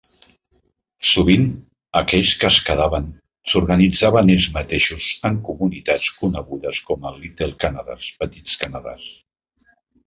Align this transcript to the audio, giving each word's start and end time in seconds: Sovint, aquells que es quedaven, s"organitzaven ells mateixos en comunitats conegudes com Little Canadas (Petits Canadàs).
Sovint, 1.09 1.43
aquells 2.01 2.31
que 2.43 2.47
es 2.53 2.57
quedaven, 2.71 3.05
s"organitzaven 3.51 4.33
ells 4.37 4.49
mateixos 4.57 5.11
en 5.31 5.39
comunitats 5.51 6.09
conegudes 6.23 6.83
com 6.91 7.09
Little 7.23 7.53
Canadas 7.67 8.11
(Petits 8.25 8.59
Canadàs). 8.67 9.15